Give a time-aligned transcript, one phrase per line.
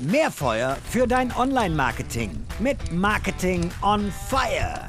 [0.00, 4.86] Mehr Feuer für dein Online-Marketing mit Marketing on Fire.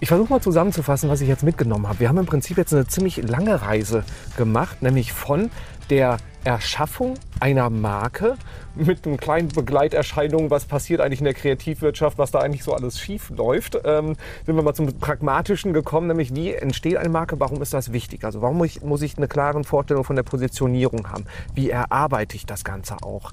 [0.00, 2.00] Ich versuche mal zusammenzufassen, was ich jetzt mitgenommen habe.
[2.00, 4.04] Wir haben im Prinzip jetzt eine ziemlich lange Reise
[4.36, 5.50] gemacht, nämlich von
[5.90, 8.36] der Erschaffung einer Marke
[8.74, 12.98] mit einem kleinen Begleiterscheinungen, was passiert eigentlich in der Kreativwirtschaft, was da eigentlich so alles
[12.98, 17.62] schief läuft, ähm, sind wir mal zum Pragmatischen gekommen, nämlich wie entsteht eine Marke, warum
[17.62, 18.24] ist das wichtig?
[18.24, 21.24] Also warum muss ich, muss ich eine klare Vorstellung von der Positionierung haben?
[21.54, 23.32] Wie erarbeite ich das Ganze auch?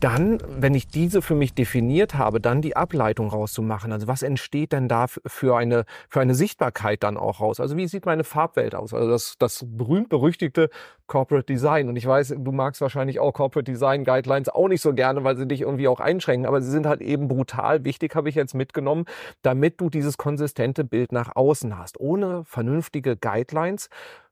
[0.00, 3.92] Dann, wenn ich diese für mich definiert habe, dann die Ableitung rauszumachen.
[3.92, 7.60] Also was entsteht denn da für eine, für eine Sichtbarkeit dann auch raus?
[7.60, 8.92] Also wie sieht meine Farbwelt aus?
[8.92, 10.70] Also das, das berühmt-berüchtigte
[11.06, 11.88] Corporate Design.
[11.90, 15.36] Und ich weiß, du magst wahrscheinlich auch Corporate Design Guidelines auch nicht so gerne, weil
[15.36, 16.46] sie dich irgendwie auch einschränken.
[16.46, 19.06] Aber sie sind halt eben brutal wichtig, habe ich jetzt mitgenommen,
[19.42, 21.98] damit du dieses konsistente Bild nach außen hast.
[21.98, 23.88] Ohne vernünftige Guidelines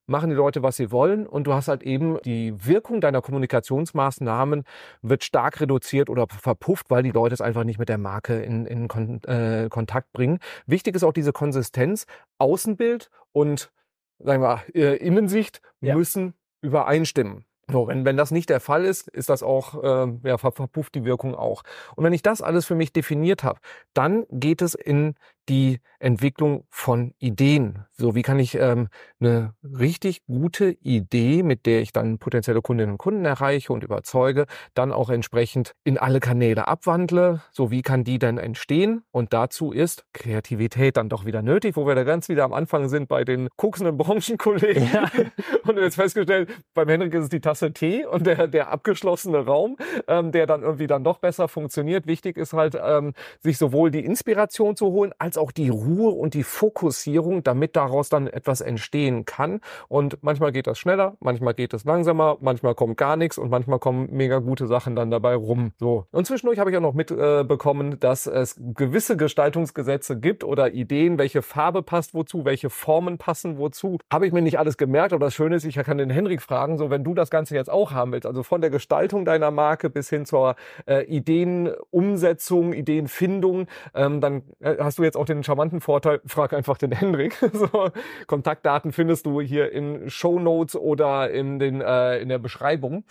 [0.07, 4.63] machen die Leute, was sie wollen und du hast halt eben die Wirkung deiner Kommunikationsmaßnahmen
[5.03, 8.67] wird stark reduziert oder verpufft, weil die Leute es einfach nicht mit der Marke in,
[8.67, 10.39] in Kon äh, Kontakt bringen.
[10.67, 12.07] Wichtig ist auch diese Konsistenz.
[12.39, 13.73] Außenbild und
[14.21, 15.97] sagen wir, äh, Innensicht ja.
[15.97, 17.45] müssen übereinstimmen.
[17.71, 21.05] So, wenn, wenn das nicht der Fall ist, ist das auch, äh, ja, verpufft die
[21.05, 21.63] Wirkung auch.
[21.97, 23.61] Und wenn ich das alles für mich definiert habe,
[23.93, 25.15] dann geht es in
[25.49, 27.85] die Entwicklung von Ideen.
[27.93, 32.93] So, wie kann ich ähm, eine richtig gute Idee, mit der ich dann potenzielle Kundinnen
[32.93, 37.43] und Kunden erreiche und überzeuge, dann auch entsprechend in alle Kanäle abwandle.
[37.51, 39.03] So, wie kann die denn entstehen?
[39.11, 42.89] Und dazu ist Kreativität dann doch wieder nötig, wo wir da ganz wieder am Anfang
[42.89, 44.89] sind bei den koksenden Branchenkollegen.
[44.93, 45.11] Ja.
[45.67, 49.77] Und jetzt festgestellt, beim Henrik ist es die Tasse Tee und der, der abgeschlossene Raum,
[50.07, 52.07] ähm, der dann irgendwie dann doch besser funktioniert.
[52.07, 56.35] Wichtig ist halt, ähm, sich sowohl die Inspiration zu holen, als auch die Ruhe und
[56.35, 59.61] die Fokussierung, damit daraus dann etwas entstehen kann.
[59.89, 63.79] Und manchmal geht das schneller, manchmal geht es langsamer, manchmal kommt gar nichts und manchmal
[63.79, 65.73] kommen mega gute Sachen dann dabei rum.
[65.79, 66.07] So.
[66.11, 71.19] Und zwischendurch habe ich auch noch mitbekommen, äh, dass es gewisse Gestaltungsgesetze gibt oder Ideen,
[71.19, 73.99] welche Farbe passt wozu, welche Formen passen wozu.
[74.13, 76.79] Habe ich mir nicht alles gemerkt, aber das Schöne ist, ich kann den Henrik fragen,
[76.79, 79.91] so wenn du das Ganze jetzt auch haben willst, also von der Gestaltung deiner Marke
[79.91, 85.81] bis hin zur äh, Ideenumsetzung, Ideenfindung, ähm, dann äh, hast du jetzt auch den charmanten
[85.81, 87.35] Vorteil, frag einfach den Hendrik.
[87.53, 87.91] so,
[88.27, 93.05] Kontaktdaten findest du hier in Show Notes oder in, den, äh, in der Beschreibung.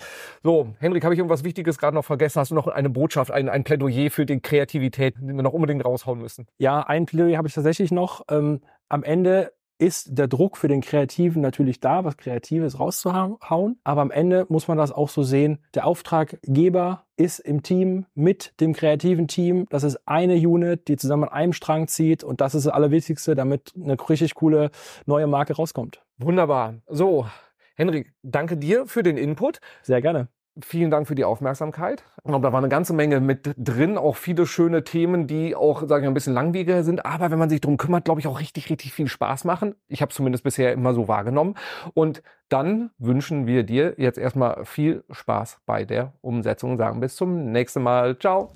[0.43, 2.39] So, Hendrik, habe ich irgendwas Wichtiges gerade noch vergessen?
[2.39, 5.85] Hast du noch eine Botschaft, ein, ein Plädoyer für die Kreativität, die wir noch unbedingt
[5.85, 6.47] raushauen müssen?
[6.57, 8.21] Ja, ein Plädoyer habe ich tatsächlich noch.
[8.29, 13.79] Ähm, am Ende ist der Druck für den Kreativen natürlich da, was Kreatives rauszuhauen.
[13.83, 15.59] Aber am Ende muss man das auch so sehen.
[15.75, 19.65] Der Auftraggeber ist im Team mit dem kreativen Team.
[19.69, 22.23] Das ist eine Unit, die zusammen an einem Strang zieht.
[22.23, 24.71] Und das ist das Allerwichtigste, damit eine richtig coole
[25.05, 26.01] neue Marke rauskommt.
[26.17, 26.75] Wunderbar.
[26.87, 27.27] So,
[27.75, 29.59] Henrik, danke dir für den Input.
[29.83, 30.29] Sehr gerne.
[30.61, 32.03] Vielen Dank für die Aufmerksamkeit.
[32.17, 35.81] Ich glaube, da war eine ganze Menge mit drin, auch viele schöne Themen, die auch,
[35.87, 38.27] sage ich mal, ein bisschen langwieriger sind, aber wenn man sich drum kümmert, glaube ich,
[38.27, 39.75] auch richtig, richtig viel Spaß machen.
[39.87, 41.55] Ich habe zumindest bisher immer so wahrgenommen.
[41.93, 46.77] Und dann wünschen wir dir jetzt erstmal viel Spaß bei der Umsetzung.
[46.77, 48.17] Sagen bis zum nächsten Mal.
[48.17, 48.51] Ciao.